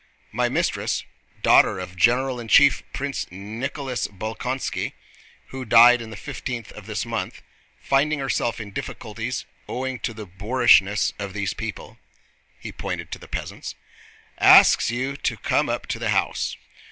"My 0.31 0.49
mistress, 0.49 1.03
daughter 1.43 1.77
of 1.77 1.95
General 1.95 2.39
in 2.39 2.47
Chief 2.47 2.81
Prince 2.91 3.27
Nicholas 3.29 4.07
Bolkónski 4.07 4.93
who 5.49 5.63
died 5.63 6.01
on 6.01 6.09
the 6.09 6.15
fifteenth 6.17 6.71
of 6.71 6.87
this 6.87 7.05
month, 7.05 7.43
finding 7.83 8.17
herself 8.17 8.59
in 8.59 8.71
difficulties 8.71 9.45
owing 9.69 9.99
to 9.99 10.15
the 10.15 10.25
boorishness 10.25 11.13
of 11.19 11.33
these 11.33 11.53
people"—he 11.53 12.71
pointed 12.71 13.11
to 13.11 13.19
the 13.19 13.27
peasants—"asks 13.27 14.89
you 14.89 15.15
to 15.17 15.37
come 15.37 15.69
up 15.69 15.85
to 15.85 15.99
the 15.99 16.09
house.... 16.09 16.57